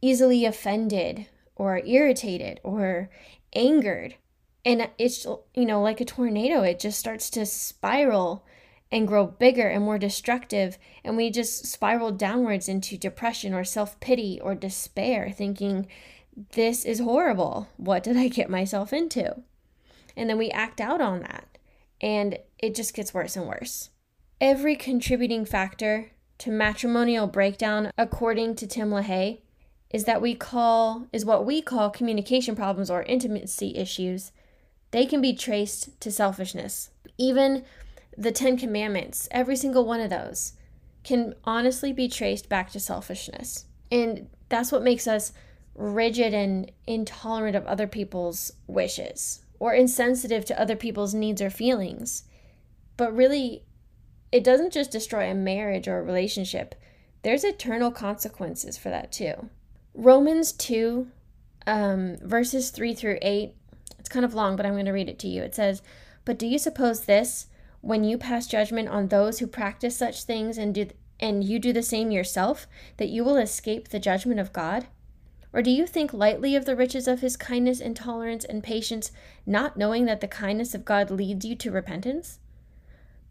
easily 0.00 0.44
offended 0.44 1.26
or 1.56 1.78
irritated 1.84 2.60
or 2.62 3.10
angered 3.54 4.14
and 4.64 4.88
it's 4.98 5.26
you 5.54 5.66
know 5.66 5.82
like 5.82 6.00
a 6.00 6.04
tornado 6.04 6.62
it 6.62 6.80
just 6.80 6.98
starts 6.98 7.28
to 7.28 7.44
spiral 7.44 8.44
and 8.92 9.08
grow 9.08 9.26
bigger 9.26 9.66
and 9.66 9.82
more 9.82 9.98
destructive. 9.98 10.78
And 11.02 11.16
we 11.16 11.30
just 11.30 11.66
spiral 11.66 12.12
downwards 12.12 12.68
into 12.68 12.98
depression 12.98 13.54
or 13.54 13.64
self 13.64 13.98
pity 13.98 14.38
or 14.40 14.54
despair, 14.54 15.30
thinking, 15.30 15.88
this 16.52 16.84
is 16.84 17.00
horrible. 17.00 17.68
What 17.78 18.02
did 18.02 18.16
I 18.16 18.28
get 18.28 18.50
myself 18.50 18.92
into? 18.92 19.42
And 20.16 20.28
then 20.28 20.36
we 20.38 20.50
act 20.50 20.80
out 20.80 21.00
on 21.00 21.20
that. 21.20 21.58
And 22.00 22.38
it 22.58 22.74
just 22.74 22.94
gets 22.94 23.14
worse 23.14 23.34
and 23.34 23.46
worse. 23.46 23.88
Every 24.40 24.76
contributing 24.76 25.46
factor 25.46 26.11
to 26.42 26.50
matrimonial 26.50 27.28
breakdown, 27.28 27.92
according 27.96 28.56
to 28.56 28.66
Tim 28.66 28.90
LaHaye, 28.90 29.38
is 29.90 30.06
that 30.06 30.20
we 30.20 30.34
call 30.34 31.06
is 31.12 31.24
what 31.24 31.46
we 31.46 31.62
call 31.62 31.88
communication 31.88 32.56
problems 32.56 32.90
or 32.90 33.04
intimacy 33.04 33.76
issues. 33.76 34.32
They 34.90 35.06
can 35.06 35.20
be 35.20 35.34
traced 35.34 36.00
to 36.00 36.10
selfishness. 36.10 36.90
Even 37.16 37.64
the 38.18 38.32
10 38.32 38.56
commandments, 38.56 39.28
every 39.30 39.54
single 39.54 39.84
one 39.84 40.00
of 40.00 40.10
those 40.10 40.54
can 41.04 41.36
honestly 41.44 41.92
be 41.92 42.08
traced 42.08 42.48
back 42.48 42.72
to 42.72 42.80
selfishness. 42.80 43.66
And 43.92 44.28
that's 44.48 44.72
what 44.72 44.82
makes 44.82 45.06
us 45.06 45.32
rigid 45.76 46.34
and 46.34 46.72
intolerant 46.88 47.54
of 47.54 47.64
other 47.66 47.86
people's 47.86 48.50
wishes 48.66 49.44
or 49.60 49.74
insensitive 49.74 50.44
to 50.46 50.60
other 50.60 50.74
people's 50.74 51.14
needs 51.14 51.40
or 51.40 51.50
feelings. 51.50 52.24
But 52.96 53.14
really, 53.14 53.62
it 54.32 54.42
doesn't 54.42 54.72
just 54.72 54.90
destroy 54.90 55.30
a 55.30 55.34
marriage 55.34 55.86
or 55.86 55.98
a 55.98 56.02
relationship, 56.02 56.74
there's 57.22 57.44
eternal 57.44 57.90
consequences 57.90 58.76
for 58.76 58.88
that 58.88 59.12
too. 59.12 59.50
Romans 59.94 60.52
2, 60.52 61.06
um, 61.66 62.16
verses 62.22 62.70
3 62.70 62.94
through 62.94 63.18
8, 63.20 63.54
it's 63.98 64.08
kind 64.08 64.24
of 64.24 64.34
long, 64.34 64.56
but 64.56 64.66
I'm 64.66 64.72
going 64.72 64.86
to 64.86 64.92
read 64.92 65.10
it 65.10 65.18
to 65.20 65.28
you. 65.28 65.42
It 65.42 65.54
says, 65.54 65.82
But 66.24 66.38
do 66.38 66.46
you 66.46 66.58
suppose 66.58 67.02
this, 67.02 67.46
when 67.82 68.04
you 68.04 68.16
pass 68.16 68.46
judgment 68.46 68.88
on 68.88 69.08
those 69.08 69.38
who 69.38 69.46
practice 69.46 69.96
such 69.96 70.24
things 70.24 70.58
and 70.58 70.74
do 70.74 70.88
and 71.20 71.44
you 71.44 71.60
do 71.60 71.72
the 71.72 71.84
same 71.84 72.10
yourself, 72.10 72.66
that 72.96 73.08
you 73.08 73.22
will 73.22 73.36
escape 73.36 73.88
the 73.88 74.00
judgment 74.00 74.40
of 74.40 74.52
God? 74.52 74.88
Or 75.52 75.62
do 75.62 75.70
you 75.70 75.86
think 75.86 76.12
lightly 76.12 76.56
of 76.56 76.64
the 76.64 76.74
riches 76.74 77.06
of 77.06 77.20
his 77.20 77.36
kindness 77.36 77.80
and 77.80 77.94
tolerance 77.94 78.44
and 78.44 78.60
patience, 78.60 79.12
not 79.46 79.76
knowing 79.76 80.06
that 80.06 80.20
the 80.20 80.26
kindness 80.26 80.74
of 80.74 80.84
God 80.84 81.12
leads 81.12 81.44
you 81.44 81.54
to 81.54 81.70
repentance? 81.70 82.40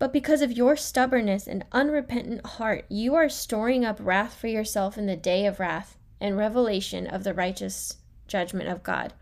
But 0.01 0.12
because 0.12 0.41
of 0.41 0.51
your 0.51 0.75
stubbornness 0.75 1.46
and 1.46 1.63
unrepentant 1.72 2.43
heart, 2.43 2.86
you 2.89 3.13
are 3.13 3.29
storing 3.29 3.86
up 3.86 4.00
wrath 4.00 4.34
for 4.34 4.48
yourself 4.48 4.98
in 4.98 5.05
the 5.05 5.15
day 5.15 5.46
of 5.46 5.60
wrath 5.60 5.96
and 6.20 6.36
revelation 6.36 7.05
of 7.05 7.24
the 7.24 7.36
righteous 7.36 7.98
judgment 8.27 8.67
of 8.67 8.81
God, 8.81 9.13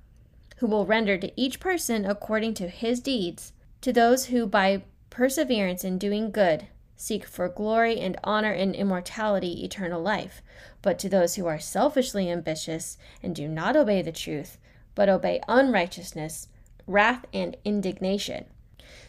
who 0.59 0.67
will 0.67 0.85
render 0.85 1.17
to 1.17 1.33
each 1.35 1.59
person 1.59 2.05
according 2.05 2.53
to 2.53 2.69
his 2.69 3.01
deeds, 3.01 3.51
to 3.81 3.91
those 3.91 4.27
who 4.27 4.47
by 4.47 4.83
perseverance 5.09 5.83
in 5.83 5.97
doing 5.97 6.31
good 6.31 6.67
seek 6.95 7.25
for 7.25 7.49
glory 7.49 7.99
and 7.99 8.17
honor 8.23 8.53
and 8.53 8.73
immortality, 8.73 9.65
eternal 9.65 10.01
life, 10.01 10.41
but 10.81 10.97
to 10.99 11.09
those 11.09 11.35
who 11.35 11.45
are 11.45 11.59
selfishly 11.59 12.31
ambitious 12.31 12.97
and 13.21 13.35
do 13.35 13.49
not 13.49 13.75
obey 13.75 14.01
the 14.01 14.13
truth, 14.13 14.57
but 14.95 15.09
obey 15.09 15.41
unrighteousness, 15.49 16.47
wrath, 16.87 17.25
and 17.33 17.57
indignation. 17.65 18.45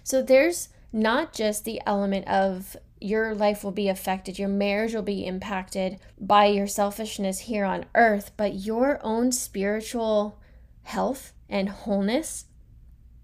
So 0.03 0.21
there's 0.21 0.69
not 0.93 1.33
just 1.33 1.65
the 1.65 1.81
element 1.87 2.27
of 2.29 2.77
your 3.01 3.35
life 3.35 3.65
will 3.65 3.73
be 3.73 3.89
affected, 3.89 4.39
your 4.39 4.49
marriage 4.49 4.95
will 4.95 5.03
be 5.03 5.27
impacted 5.27 5.99
by 6.19 6.47
your 6.47 6.67
selfishness 6.67 7.41
here 7.41 7.65
on 7.65 7.87
earth, 7.95 8.33
but 8.37 8.55
your 8.55 9.01
own 9.03 9.33
spiritual 9.33 10.39
health 10.83 11.33
and 11.49 11.69
wholeness 11.69 12.47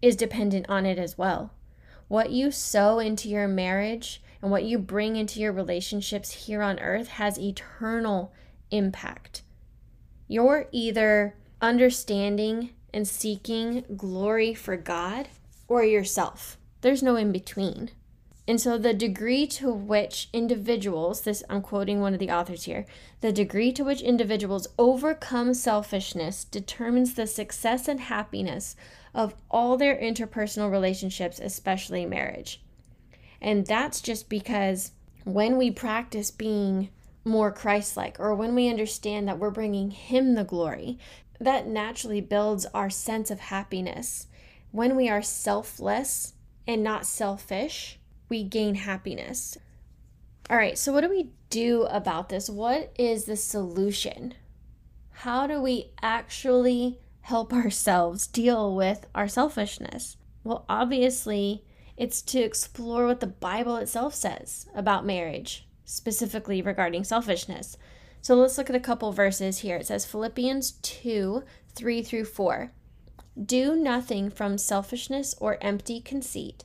is 0.01 0.17
dependent 0.17 0.67
on 0.69 0.87
it 0.87 0.99
as 0.99 1.19
well. 1.19 1.53
What 2.09 2.31
you 2.31 2.51
sow 2.51 2.99
into 2.99 3.29
your 3.29 3.49
marriage 3.49 4.23
and 4.41 4.51
what 4.51 4.65
you 4.65 4.79
bring 4.79 5.17
into 5.17 5.41
your 5.41 5.53
relationships 5.53 6.47
here 6.47 6.63
on 6.63 6.79
earth 6.79 7.09
has 7.09 7.39
eternal 7.39 8.33
impact. 8.71 9.43
You're 10.29 10.69
either 10.73 11.37
understanding 11.61 12.71
and 12.95 13.07
seeking 13.07 13.85
glory 13.97 14.55
for 14.55 14.77
God 14.77 15.29
or 15.69 15.85
yourself. 15.85 16.59
There's 16.81 17.03
no 17.03 17.17
in 17.17 17.33
between. 17.33 17.91
And 18.49 18.61
so, 18.61 18.79
the 18.79 18.95
degree 18.95 19.47
to 19.49 19.73
which 19.73 20.29
individuals, 20.33 21.23
this 21.23 21.43
I'm 21.51 21.63
quoting 21.63 22.01
one 22.01 22.15
of 22.15 22.21
the 22.21 22.31
authors 22.31 22.65
here, 22.65 22.87
the 23.21 23.33
degree 23.33 23.73
to 23.73 23.83
which 23.83 24.03
individuals 24.03 24.69
overcome 24.79 25.53
selfishness 25.53 26.45
determines 26.45 27.15
the 27.15 27.27
success 27.27 27.89
and 27.89 27.99
happiness 27.99 28.77
of 29.13 29.35
all 29.51 29.77
their 29.77 29.97
interpersonal 29.97 30.71
relationships, 30.71 31.41
especially 31.41 32.07
marriage. 32.07 32.63
And 33.41 33.67
that's 33.67 34.01
just 34.01 34.29
because 34.29 34.93
when 35.25 35.57
we 35.57 35.73
practice 35.73 36.31
being 36.31 36.91
more 37.25 37.51
Christ 37.51 37.97
like, 37.97 38.21
or 38.21 38.33
when 38.37 38.55
we 38.55 38.69
understand 38.69 39.27
that 39.27 39.41
we're 39.41 39.51
bringing 39.51 39.91
Him 39.91 40.35
the 40.35 40.45
glory, 40.45 41.01
that 41.41 41.67
naturally 41.67 42.21
builds 42.21 42.65
our 42.67 42.91
sense 42.91 43.31
of 43.33 43.41
happiness. 43.41 44.29
When 44.71 44.95
we 44.95 45.09
are 45.09 45.23
selfless 45.23 46.35
and 46.67 46.83
not 46.83 47.07
selfish, 47.07 47.99
we 48.29 48.43
gain 48.43 48.75
happiness. 48.75 49.57
All 50.51 50.57
right, 50.57 50.79
so 50.79 50.93
what 50.93 51.03
do 51.03 51.11
we 51.11 51.31
do 51.51 51.83
about 51.85 52.29
this? 52.29 52.49
What 52.49 52.93
is 52.99 53.25
the 53.25 53.37
solution? 53.37 54.35
How 55.11 55.47
do 55.47 55.61
we 55.61 55.93
actually 56.03 56.99
help 57.23 57.53
ourselves 57.53 58.27
deal 58.27 58.75
with 58.75 59.07
our 59.15 59.29
selfishness? 59.29 60.17
Well, 60.45 60.65
obviously, 60.69 61.65
it's 61.97 62.23
to 62.23 62.41
explore 62.41 63.07
what 63.07 63.21
the 63.21 63.27
Bible 63.27 63.77
itself 63.77 64.15
says 64.15 64.67
about 64.75 65.07
marriage, 65.07 65.67
specifically 65.85 66.63
regarding 66.63 67.05
selfishness. 67.05 67.77
So 68.21 68.35
let's 68.35 68.59
look 68.59 68.69
at 68.69 68.77
a 68.77 68.81
couple 68.81 69.13
verses 69.13 69.59
here. 69.59 69.77
It 69.77 69.87
says 69.87 70.05
Philippians 70.05 70.73
2 70.83 71.43
3 71.75 72.03
through 72.03 72.25
4. 72.25 72.73
Do 73.45 73.77
nothing 73.77 74.31
from 74.31 74.57
selfishness 74.57 75.35
or 75.39 75.59
empty 75.61 76.01
conceit, 76.01 76.65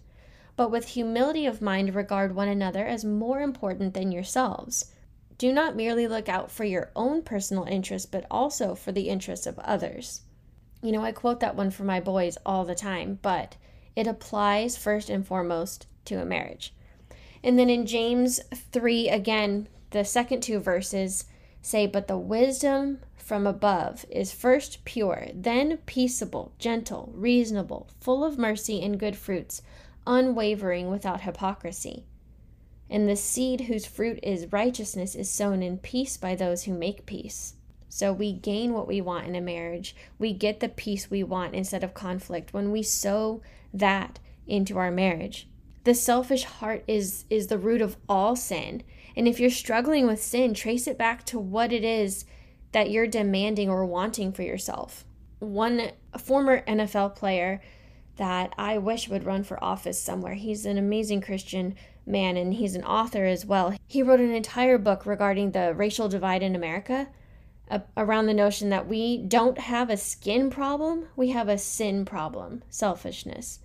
but 0.55 0.71
with 0.71 0.89
humility 0.89 1.45
of 1.45 1.61
mind 1.61 1.93
regard 1.93 2.33
one 2.33 2.47
another 2.47 2.87
as 2.87 3.03
more 3.03 3.41
important 3.41 3.93
than 3.93 4.11
yourselves. 4.11 4.93
Do 5.37 5.51
not 5.51 5.75
merely 5.75 6.07
look 6.07 6.29
out 6.29 6.49
for 6.49 6.63
your 6.63 6.91
own 6.95 7.23
personal 7.23 7.65
interests, 7.65 8.05
but 8.05 8.25
also 8.31 8.75
for 8.75 8.91
the 8.91 9.09
interests 9.09 9.47
of 9.47 9.59
others. 9.59 10.21
You 10.81 10.91
know, 10.91 11.03
I 11.03 11.11
quote 11.11 11.39
that 11.41 11.55
one 11.55 11.71
for 11.71 11.83
my 11.83 11.99
boys 11.99 12.37
all 12.45 12.63
the 12.63 12.75
time, 12.75 13.19
but 13.21 13.57
it 13.95 14.07
applies 14.07 14.77
first 14.77 15.09
and 15.09 15.25
foremost 15.27 15.87
to 16.05 16.21
a 16.21 16.25
marriage. 16.25 16.73
And 17.43 17.59
then 17.59 17.69
in 17.69 17.85
James 17.85 18.39
3, 18.53 19.09
again, 19.09 19.67
the 19.89 20.05
second 20.05 20.41
two 20.41 20.59
verses 20.59 21.25
say, 21.61 21.87
But 21.87 22.07
the 22.07 22.17
wisdom 22.17 22.99
from 23.17 23.47
above 23.47 24.05
is 24.09 24.31
first 24.31 24.83
pure, 24.83 25.27
then 25.33 25.77
peaceable, 25.85 26.51
gentle, 26.59 27.11
reasonable, 27.15 27.87
full 27.99 28.23
of 28.23 28.37
mercy 28.37 28.81
and 28.81 28.99
good 28.99 29.15
fruits, 29.15 29.61
unwavering 30.05 30.89
without 30.89 31.21
hypocrisy. 31.21 32.05
And 32.89 33.07
the 33.07 33.15
seed 33.15 33.61
whose 33.61 33.85
fruit 33.85 34.19
is 34.21 34.51
righteousness 34.51 35.15
is 35.15 35.29
sown 35.29 35.63
in 35.63 35.77
peace 35.77 36.17
by 36.17 36.35
those 36.35 36.63
who 36.63 36.73
make 36.73 37.05
peace. 37.05 37.53
So 37.87 38.11
we 38.11 38.33
gain 38.33 38.73
what 38.73 38.87
we 38.87 39.01
want 39.01 39.27
in 39.27 39.35
a 39.35 39.41
marriage. 39.41 39.95
We 40.17 40.33
get 40.33 40.59
the 40.59 40.69
peace 40.69 41.09
we 41.09 41.23
want 41.23 41.55
instead 41.55 41.83
of 41.83 41.93
conflict 41.93 42.53
when 42.53 42.71
we 42.71 42.83
sow 42.83 43.41
that 43.73 44.19
into 44.47 44.77
our 44.77 44.91
marriage. 44.91 45.47
The 45.83 45.93
selfish 45.93 46.43
heart 46.43 46.83
is 46.87 47.25
is 47.29 47.47
the 47.47 47.57
root 47.57 47.81
of 47.81 47.97
all 48.07 48.35
sin. 48.35 48.83
And 49.15 49.27
if 49.27 49.39
you're 49.39 49.49
struggling 49.49 50.07
with 50.07 50.21
sin, 50.21 50.53
trace 50.53 50.87
it 50.87 50.97
back 50.97 51.25
to 51.27 51.39
what 51.39 51.71
it 51.71 51.83
is 51.83 52.25
that 52.71 52.89
you're 52.89 53.07
demanding 53.07 53.69
or 53.69 53.85
wanting 53.85 54.31
for 54.31 54.43
yourself. 54.43 55.05
One 55.39 55.91
former 56.17 56.61
NFL 56.61 57.15
player 57.15 57.61
that 58.17 58.53
I 58.57 58.77
wish 58.77 59.09
would 59.09 59.25
run 59.25 59.43
for 59.43 59.63
office 59.63 59.99
somewhere. 60.01 60.35
He's 60.35 60.65
an 60.65 60.77
amazing 60.77 61.21
Christian 61.21 61.75
man 62.05 62.37
and 62.37 62.53
he's 62.53 62.75
an 62.75 62.83
author 62.83 63.25
as 63.25 63.45
well. 63.45 63.75
He 63.87 64.03
wrote 64.03 64.19
an 64.19 64.31
entire 64.31 64.77
book 64.77 65.05
regarding 65.05 65.51
the 65.51 65.73
racial 65.73 66.07
divide 66.07 66.43
in 66.43 66.55
America 66.55 67.07
around 67.95 68.25
the 68.25 68.33
notion 68.33 68.69
that 68.69 68.87
we 68.87 69.17
don't 69.17 69.57
have 69.57 69.89
a 69.89 69.97
skin 69.97 70.49
problem, 70.49 71.07
we 71.15 71.29
have 71.29 71.47
a 71.47 71.57
sin 71.57 72.03
problem, 72.03 72.63
selfishness. 72.69 73.59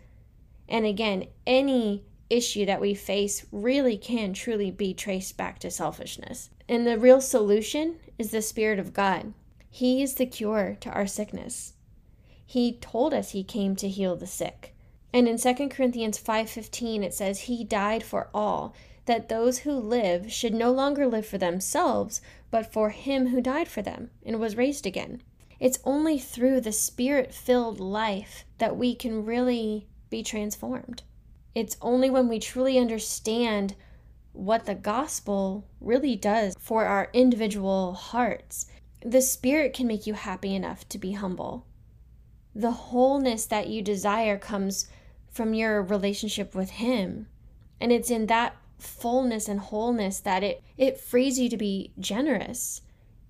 And 0.69 0.87
again, 0.87 1.27
any 1.47 2.05
issue 2.29 2.67
that 2.67 2.81
we 2.81 2.95
face 2.95 3.47
really 3.53 3.97
can 3.97 4.33
truly 4.33 4.71
be 4.71 4.93
traced 4.95 5.37
back 5.37 5.59
to 5.61 5.71
selfishness. 5.71 6.51
And 6.69 6.87
the 6.87 6.99
real 6.99 7.21
solution 7.21 7.97
is 8.19 8.31
the 8.31 8.43
Spirit 8.43 8.79
of 8.79 8.93
God. 8.93 9.33
He 9.71 10.03
is 10.03 10.15
the 10.15 10.27
cure 10.27 10.77
to 10.81 10.91
our 10.91 11.07
sickness. 11.07 11.75
He 12.45 12.79
told 12.79 13.13
us 13.13 13.31
he 13.31 13.45
came 13.45 13.77
to 13.77 13.89
heal 13.89 14.17
the 14.17 14.27
sick. 14.27 14.75
And 15.13 15.29
in 15.29 15.39
2 15.39 15.69
Corinthians 15.69 16.19
5:15 16.19 17.03
it 17.03 17.15
says 17.15 17.41
he 17.41 17.65
died 17.65 18.03
for 18.03 18.29
all 18.33 18.75
that 19.07 19.29
those 19.29 19.59
who 19.59 19.73
live 19.73 20.33
should 20.33 20.55
no 20.55 20.73
longer 20.73 21.07
live 21.07 21.27
for 21.27 21.39
themselves 21.39 22.21
but 22.51 22.73
for 22.73 22.91
him 22.91 23.29
who 23.29 23.41
died 23.41 23.69
for 23.69 23.83
them 23.83 24.11
and 24.25 24.41
was 24.41 24.57
raised 24.57 24.87
again. 24.87 25.23
It's 25.59 25.79
only 25.85 26.19
through 26.19 26.61
the 26.61 26.73
spirit-filled 26.73 27.81
life 27.81 28.45
that 28.59 28.77
we 28.77 28.95
can 28.95 29.25
really 29.25 29.87
be 30.11 30.23
transformed. 30.23 31.03
It's 31.57 31.79
only 31.81 32.11
when 32.11 32.29
we 32.29 32.39
truly 32.39 32.79
understand 32.79 33.77
what 34.35 34.67
the 34.67 34.75
gospel 34.75 35.67
really 35.81 36.15
does 36.15 36.55
for 36.61 36.85
our 36.85 37.09
individual 37.15 37.95
hearts. 37.95 38.67
The 39.01 39.23
Spirit 39.23 39.73
can 39.73 39.87
make 39.87 40.07
you 40.07 40.13
happy 40.13 40.55
enough 40.55 40.87
to 40.91 40.99
be 40.99 41.13
humble. 41.13 41.67
The 42.55 42.73
wholeness 42.73 43.47
that 43.47 43.69
you 43.69 43.81
desire 43.81 44.37
comes 44.37 44.91
from 45.31 45.55
your 45.55 45.83
relationship 45.83 46.55
with 46.55 46.73
Him. 46.73 47.27
And 47.81 47.91
it's 47.91 48.11
in 48.11 48.27
that 48.27 48.55
fullness 48.77 49.49
and 49.49 49.61
wholeness 49.61 50.21
that 50.21 50.43
it, 50.43 50.63
it 50.77 51.01
frees 51.01 51.39
you 51.39 51.49
to 51.49 51.57
be 51.57 51.95
generous. 51.99 52.83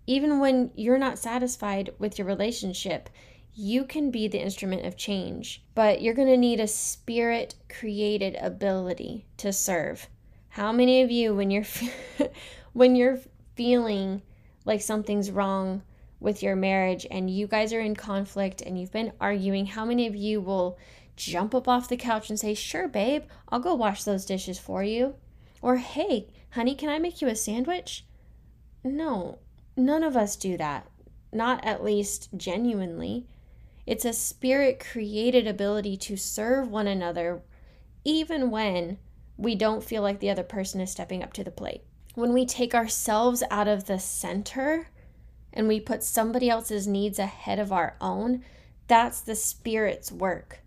Even 0.04 0.40
when 0.40 0.72
you're 0.74 0.98
not 0.98 1.20
satisfied 1.20 1.90
with 2.00 2.18
your 2.18 2.26
relationship, 2.26 3.08
you 3.58 3.84
can 3.84 4.10
be 4.10 4.28
the 4.28 4.38
instrument 4.42 4.84
of 4.84 4.98
change, 4.98 5.64
but 5.74 6.02
you're 6.02 6.12
going 6.12 6.28
to 6.28 6.36
need 6.36 6.60
a 6.60 6.66
spirit 6.66 7.54
created 7.70 8.36
ability 8.38 9.24
to 9.38 9.50
serve. 9.50 10.08
How 10.50 10.72
many 10.72 11.00
of 11.00 11.10
you 11.10 11.34
when 11.34 11.50
you're 11.50 11.64
when 12.74 12.94
you're 12.94 13.18
feeling 13.54 14.20
like 14.66 14.82
something's 14.82 15.30
wrong 15.30 15.82
with 16.20 16.42
your 16.42 16.54
marriage 16.54 17.06
and 17.10 17.30
you 17.30 17.46
guys 17.46 17.72
are 17.72 17.80
in 17.80 17.96
conflict 17.96 18.60
and 18.60 18.78
you've 18.78 18.92
been 18.92 19.12
arguing, 19.22 19.64
how 19.64 19.86
many 19.86 20.06
of 20.06 20.14
you 20.14 20.42
will 20.42 20.76
jump 21.16 21.54
up 21.54 21.66
off 21.66 21.88
the 21.88 21.96
couch 21.96 22.28
and 22.28 22.38
say, 22.38 22.52
"Sure, 22.52 22.86
babe, 22.86 23.24
I'll 23.48 23.60
go 23.60 23.74
wash 23.74 24.04
those 24.04 24.26
dishes 24.26 24.58
for 24.58 24.84
you." 24.84 25.14
Or, 25.62 25.76
"Hey, 25.76 26.28
honey, 26.50 26.74
can 26.74 26.90
I 26.90 26.98
make 26.98 27.22
you 27.22 27.28
a 27.28 27.34
sandwich?" 27.34 28.04
No, 28.84 29.38
none 29.78 30.02
of 30.02 30.14
us 30.14 30.36
do 30.36 30.58
that. 30.58 30.88
Not 31.32 31.64
at 31.64 31.82
least 31.82 32.28
genuinely. 32.36 33.26
It's 33.86 34.04
a 34.04 34.12
spirit 34.12 34.80
created 34.80 35.46
ability 35.46 35.96
to 35.98 36.16
serve 36.16 36.68
one 36.68 36.88
another 36.88 37.42
even 38.04 38.50
when 38.50 38.98
we 39.36 39.54
don't 39.54 39.84
feel 39.84 40.02
like 40.02 40.20
the 40.20 40.30
other 40.30 40.42
person 40.42 40.80
is 40.80 40.90
stepping 40.90 41.22
up 41.22 41.32
to 41.34 41.44
the 41.44 41.50
plate. 41.50 41.82
When 42.14 42.32
we 42.32 42.46
take 42.46 42.74
ourselves 42.74 43.42
out 43.50 43.68
of 43.68 43.84
the 43.84 43.98
center 43.98 44.88
and 45.52 45.68
we 45.68 45.80
put 45.80 46.02
somebody 46.02 46.48
else's 46.48 46.86
needs 46.86 47.18
ahead 47.18 47.58
of 47.58 47.72
our 47.72 47.96
own, 48.00 48.42
that's 48.88 49.20
the 49.20 49.34
Spirit's 49.34 50.10
work 50.10 50.60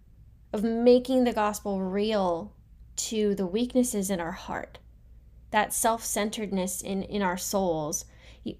of 0.53 0.63
making 0.63 1.23
the 1.23 1.33
gospel 1.33 1.81
real 1.81 2.53
to 2.95 3.33
the 3.35 3.45
weaknesses 3.45 4.09
in 4.09 4.19
our 4.19 4.31
heart, 4.31 4.79
that 5.51 5.73
self 5.73 6.03
centeredness 6.03 6.81
in, 6.81 7.03
in 7.03 7.21
our 7.21 7.37
souls. 7.37 8.05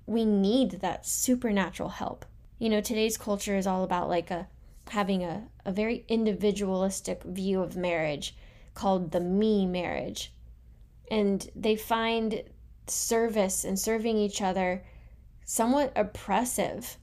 We 0.05 0.25
need 0.25 0.81
that 0.81 1.05
supernatural 1.05 1.89
help. 1.89 2.25
You 2.59 2.69
know, 2.69 2.81
today's 2.81 3.17
culture 3.17 3.55
is 3.55 3.65
all 3.65 3.83
about 3.83 4.09
like 4.09 4.29
a 4.29 4.47
having 4.89 5.23
a, 5.23 5.47
a 5.65 5.71
very 5.71 6.03
individualistic 6.07 7.23
view 7.23 7.61
of 7.61 7.77
marriage 7.77 8.35
called 8.73 9.11
the 9.11 9.19
me 9.19 9.65
marriage. 9.65 10.33
And 11.09 11.49
they 11.55 11.75
find 11.75 12.43
service 12.87 13.63
and 13.63 13.79
serving 13.79 14.17
each 14.17 14.41
other 14.41 14.83
somewhat 15.45 15.93
oppressive. 15.95 16.97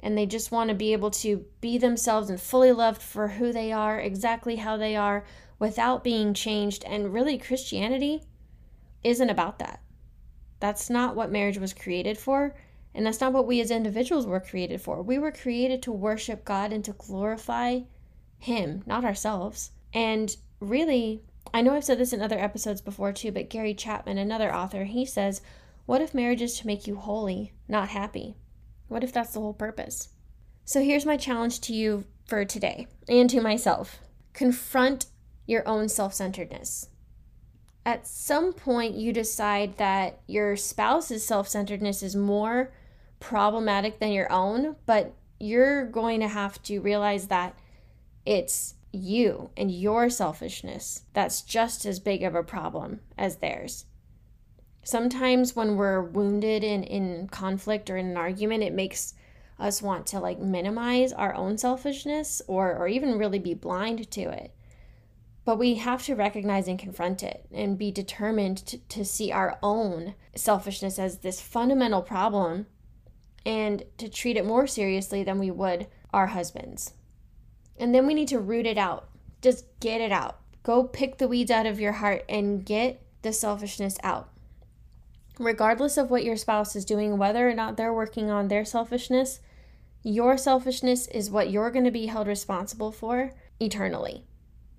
And 0.00 0.16
they 0.16 0.26
just 0.26 0.50
want 0.50 0.68
to 0.68 0.74
be 0.74 0.92
able 0.92 1.10
to 1.10 1.44
be 1.60 1.78
themselves 1.78 2.30
and 2.30 2.40
fully 2.40 2.72
loved 2.72 3.02
for 3.02 3.28
who 3.28 3.52
they 3.52 3.70
are, 3.70 4.00
exactly 4.00 4.56
how 4.56 4.76
they 4.76 4.96
are, 4.96 5.24
without 5.58 6.02
being 6.02 6.34
changed. 6.34 6.84
And 6.84 7.12
really, 7.12 7.38
Christianity 7.38 8.22
isn't 9.04 9.30
about 9.30 9.58
that. 9.58 9.80
That's 10.58 10.88
not 10.88 11.14
what 11.14 11.30
marriage 11.30 11.58
was 11.58 11.74
created 11.74 12.18
for. 12.18 12.54
And 12.94 13.06
that's 13.06 13.20
not 13.20 13.32
what 13.32 13.46
we 13.46 13.60
as 13.60 13.70
individuals 13.70 14.26
were 14.26 14.40
created 14.40 14.80
for. 14.80 15.02
We 15.02 15.18
were 15.18 15.32
created 15.32 15.82
to 15.82 15.92
worship 15.92 16.44
God 16.44 16.72
and 16.72 16.84
to 16.84 16.92
glorify 16.92 17.80
Him, 18.38 18.82
not 18.86 19.04
ourselves. 19.04 19.70
And 19.94 20.36
really, 20.60 21.22
I 21.54 21.62
know 21.62 21.74
I've 21.74 21.84
said 21.84 21.98
this 21.98 22.12
in 22.12 22.22
other 22.22 22.38
episodes 22.38 22.80
before 22.80 23.12
too, 23.12 23.32
but 23.32 23.50
Gary 23.50 23.74
Chapman, 23.74 24.18
another 24.18 24.54
author, 24.54 24.84
he 24.84 25.04
says, 25.04 25.40
What 25.86 26.00
if 26.00 26.14
marriage 26.14 26.42
is 26.42 26.58
to 26.58 26.66
make 26.66 26.86
you 26.86 26.96
holy, 26.96 27.52
not 27.68 27.88
happy? 27.88 28.36
What 28.88 29.04
if 29.04 29.12
that's 29.12 29.32
the 29.32 29.40
whole 29.40 29.54
purpose? 29.54 30.08
So 30.64 30.82
here's 30.82 31.06
my 31.06 31.16
challenge 31.16 31.60
to 31.62 31.74
you 31.74 32.04
for 32.26 32.44
today 32.44 32.86
and 33.08 33.28
to 33.30 33.40
myself 33.40 33.98
confront 34.32 35.06
your 35.46 35.66
own 35.66 35.88
self 35.88 36.14
centeredness. 36.14 36.88
At 37.84 38.06
some 38.06 38.52
point, 38.52 38.94
you 38.94 39.12
decide 39.12 39.76
that 39.78 40.20
your 40.26 40.56
spouse's 40.56 41.26
self 41.26 41.48
centeredness 41.48 42.02
is 42.02 42.14
more 42.14 42.72
problematic 43.22 44.00
than 44.00 44.12
your 44.12 44.30
own, 44.30 44.76
but 44.84 45.14
you're 45.38 45.86
going 45.86 46.20
to 46.20 46.28
have 46.28 46.60
to 46.64 46.80
realize 46.80 47.28
that 47.28 47.56
it's 48.26 48.74
you 48.92 49.50
and 49.56 49.70
your 49.70 50.10
selfishness 50.10 51.02
that's 51.14 51.40
just 51.40 51.86
as 51.86 51.98
big 51.98 52.22
of 52.22 52.34
a 52.34 52.42
problem 52.42 53.00
as 53.16 53.36
theirs. 53.36 53.86
Sometimes 54.84 55.56
when 55.56 55.76
we're 55.76 56.02
wounded 56.02 56.64
in, 56.64 56.82
in 56.82 57.28
conflict 57.28 57.88
or 57.88 57.96
in 57.96 58.06
an 58.06 58.16
argument, 58.16 58.64
it 58.64 58.74
makes 58.74 59.14
us 59.58 59.80
want 59.80 60.06
to 60.08 60.18
like 60.18 60.40
minimize 60.40 61.12
our 61.12 61.34
own 61.34 61.56
selfishness 61.56 62.42
or, 62.48 62.76
or 62.76 62.88
even 62.88 63.18
really 63.18 63.38
be 63.38 63.54
blind 63.54 64.10
to 64.10 64.22
it. 64.22 64.52
But 65.44 65.58
we 65.58 65.76
have 65.76 66.04
to 66.04 66.16
recognize 66.16 66.68
and 66.68 66.78
confront 66.78 67.22
it 67.22 67.46
and 67.52 67.78
be 67.78 67.90
determined 67.90 68.58
to, 68.66 68.78
to 68.78 69.04
see 69.04 69.30
our 69.32 69.58
own 69.62 70.14
selfishness 70.34 70.98
as 70.98 71.18
this 71.18 71.40
fundamental 71.40 72.02
problem 72.02 72.66
and 73.44 73.82
to 73.98 74.08
treat 74.08 74.36
it 74.36 74.44
more 74.44 74.66
seriously 74.66 75.22
than 75.22 75.38
we 75.38 75.50
would 75.50 75.86
our 76.12 76.28
husbands. 76.28 76.92
And 77.78 77.94
then 77.94 78.06
we 78.06 78.14
need 78.14 78.28
to 78.28 78.38
root 78.38 78.66
it 78.66 78.78
out. 78.78 79.08
Just 79.40 79.64
get 79.80 80.00
it 80.00 80.12
out. 80.12 80.38
Go 80.62 80.84
pick 80.84 81.18
the 81.18 81.28
weeds 81.28 81.50
out 81.50 81.66
of 81.66 81.80
your 81.80 81.92
heart 81.92 82.24
and 82.28 82.64
get 82.64 83.02
the 83.22 83.32
selfishness 83.32 83.98
out. 84.02 84.28
Regardless 85.38 85.96
of 85.96 86.10
what 86.10 86.24
your 86.24 86.36
spouse 86.36 86.76
is 86.76 86.84
doing, 86.84 87.18
whether 87.18 87.48
or 87.48 87.54
not 87.54 87.76
they're 87.76 87.92
working 87.92 88.30
on 88.30 88.48
their 88.48 88.64
selfishness, 88.64 89.40
your 90.02 90.36
selfishness 90.36 91.08
is 91.08 91.30
what 91.30 91.50
you're 91.50 91.70
going 91.70 91.84
to 91.84 91.90
be 91.90 92.06
held 92.06 92.26
responsible 92.26 92.92
for 92.92 93.32
eternally. 93.58 94.24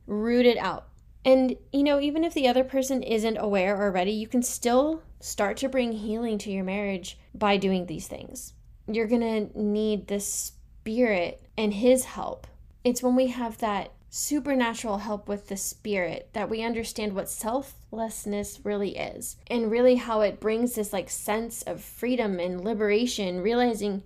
Root 0.06 0.46
it 0.46 0.58
out. 0.58 0.88
And, 1.26 1.56
you 1.72 1.84
know, 1.84 2.00
even 2.00 2.24
if 2.24 2.34
the 2.34 2.48
other 2.48 2.64
person 2.64 3.02
isn't 3.02 3.38
aware 3.38 3.78
or 3.78 3.92
ready, 3.92 4.12
you 4.12 4.28
can 4.28 4.44
still 4.44 5.04
start 5.20 5.58
to 5.58 5.70
bring 5.70 5.94
healing 5.94 6.38
to 6.40 6.52
your 6.52 6.66
marriage 6.66 7.18
by 7.34 7.58
doing 7.58 7.86
these 7.86 8.08
things. 8.08 8.54
You're 8.88 9.08
going 9.08 9.22
to 9.50 9.60
need 9.60 10.08
the 10.08 10.20
Spirit 10.20 11.42
and 11.58 11.74
His 11.74 12.04
help 12.04 12.48
it's 12.84 13.02
when 13.02 13.16
we 13.16 13.28
have 13.28 13.60
that 13.60 13.94
supernatural 14.10 15.00
help 15.00 15.28
with 15.28 15.48
the 15.48 15.58
spirit 15.58 16.30
that 16.34 16.50
we 16.50 16.62
understand 16.62 17.14
what 17.14 17.30
selflessness 17.30 18.60
really 18.64 18.96
is 18.96 19.38
and 19.48 19.72
really 19.72 19.96
how 19.96 20.22
it 20.22 20.40
brings 20.40 20.76
this 20.76 20.94
like 20.94 21.10
sense 21.10 21.64
of 21.64 21.82
freedom 21.82 22.40
and 22.40 22.64
liberation 22.64 23.42
realizing 23.42 24.04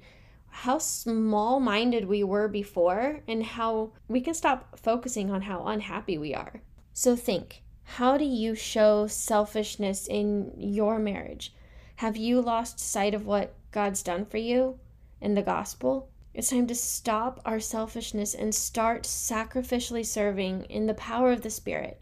how 0.49 0.77
small 0.77 1.59
minded 1.59 2.05
we 2.05 2.23
were 2.23 2.47
before 2.47 3.19
and 3.27 3.43
how 3.43 3.91
we 4.07 4.21
can 4.21 4.33
stop 4.33 4.79
focusing 4.79 5.29
on 5.29 5.41
how 5.41 5.65
unhappy 5.65 6.17
we 6.17 6.33
are 6.33 6.61
so 6.97 7.15
think 7.15 7.61
how 7.83 8.17
do 8.17 8.25
you 8.25 8.55
show 8.55 9.05
selfishness 9.05 10.07
in 10.07 10.51
your 10.57 10.97
marriage 10.97 11.53
have 11.97 12.17
you 12.17 12.41
lost 12.41 12.79
sight 12.79 13.13
of 13.13 13.27
what 13.27 13.53
god's 13.71 14.01
done 14.01 14.25
for 14.25 14.37
you 14.37 14.79
in 15.21 15.35
the 15.35 15.41
gospel 15.43 16.09
it's 16.37 16.51
time 16.51 16.67
to 16.67 16.75
stop 16.75 17.41
our 17.45 17.59
selfishness 17.59 18.35
and 18.35 18.53
start 18.53 19.03
sacrificially 19.03 20.05
serving 20.05 20.65
in 20.65 20.85
the 20.85 20.93
power 20.93 21.31
of 21.31 21.41
the 21.41 21.49
Spirit 21.49 21.99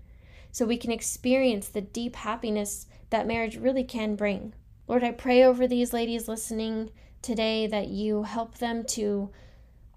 so 0.52 0.66
we 0.66 0.76
can 0.76 0.92
experience 0.92 1.70
the 1.70 1.80
deep 1.80 2.18
happiness 2.18 2.86
that 3.12 3.28
marriage 3.28 3.56
really 3.56 3.86
can 3.86 4.18
bring. 4.18 4.54
Lord, 4.90 5.06
I 5.06 5.12
pray 5.12 5.42
over 5.42 5.68
these 5.68 5.94
ladies 5.94 6.28
listening 6.28 6.92
today 7.22 7.66
that 7.68 7.88
you 7.88 8.24
help 8.24 8.58
them 8.58 8.84
to 8.88 9.30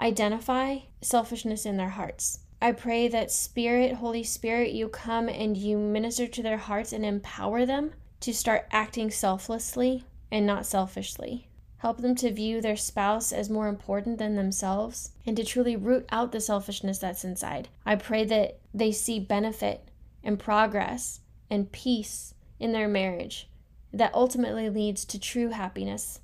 identify 0.01 0.79
selfishness 1.03 1.67
in 1.67 1.77
their 1.77 1.89
hearts. 1.89 2.39
I 2.61 2.73
pray 2.73 3.07
that 3.09 3.31
Spirit, 3.31 3.95
Holy 3.95 4.25
Spirit, 4.25 4.73
you 4.73 4.89
come 4.89 5.29
and 5.29 5.57
you 5.57 5.79
minister 5.79 6.27
to 6.27 6.43
their 6.43 6.57
hearts 6.57 6.93
and 6.93 7.05
empower 7.05 7.65
them 7.65 7.93
to 8.21 8.35
start 8.35 8.67
acting 8.73 9.11
selflessly 9.11 10.05
and 10.31 10.45
not 10.45 10.67
selfishly. 10.67 11.49
Help 11.79 11.99
them 11.99 12.17
to 12.17 12.33
view 12.33 12.61
their 12.61 12.77
spouse 12.77 13.31
as 13.31 13.49
more 13.49 13.69
important 13.69 14.19
than 14.19 14.35
themselves 14.35 15.13
and 15.25 15.37
to 15.37 15.45
truly 15.45 15.77
root 15.77 16.05
out 16.11 16.33
the 16.33 16.41
selfishness 16.41 16.99
that's 16.99 17.25
inside. 17.25 17.69
I 17.87 17.95
pray 17.95 18.25
that 18.25 18.59
they 18.75 18.91
see 18.91 19.21
benefit 19.21 19.89
and 20.25 20.39
progress 20.39 21.21
and 21.49 21.71
peace 21.71 22.35
in 22.59 22.73
their 22.73 22.89
marriage 22.89 23.49
that 23.93 24.13
ultimately 24.15 24.69
leads 24.69 25.05
to 25.05 25.21
true 25.21 25.51
happiness 25.51 26.21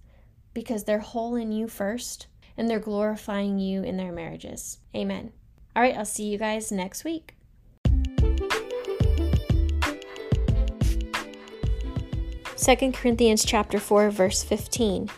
because 0.52 0.84
they're 0.84 0.98
whole 0.98 1.36
in 1.36 1.52
you 1.52 1.68
first 1.68 2.26
and 2.56 2.68
they're 2.68 2.80
glorifying 2.80 3.60
you 3.60 3.84
in 3.84 3.96
their 3.96 4.12
marriages. 4.12 4.78
Amen. 4.94 5.32
All 5.76 5.82
right, 5.82 5.96
I'll 5.96 6.04
see 6.04 6.24
you 6.24 6.38
guys 6.38 6.70
next 6.70 7.04
week. 7.04 7.34
Second 12.56 12.94
Corinthians 12.94 13.44
chapter 13.44 13.78
4 13.78 14.10
verse 14.10 14.42
15 14.42 15.10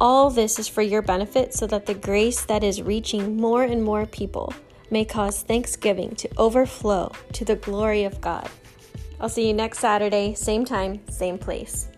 all 0.00 0.30
this 0.30 0.58
is 0.58 0.66
for 0.66 0.80
your 0.80 1.02
benefit 1.02 1.52
so 1.52 1.66
that 1.66 1.84
the 1.84 1.92
grace 1.92 2.46
that 2.46 2.64
is 2.64 2.80
reaching 2.80 3.36
more 3.36 3.64
and 3.64 3.84
more 3.84 4.06
people 4.06 4.54
may 4.90 5.04
cause 5.04 5.42
thanksgiving 5.42 6.14
to 6.16 6.28
overflow 6.38 7.12
to 7.34 7.44
the 7.44 7.56
glory 7.56 8.04
of 8.04 8.18
God. 8.18 8.48
I'll 9.20 9.28
see 9.28 9.46
you 9.46 9.52
next 9.52 9.80
Saturday, 9.80 10.32
same 10.32 10.64
time, 10.64 11.02
same 11.10 11.36
place. 11.36 11.88